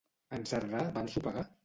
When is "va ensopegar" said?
0.97-1.45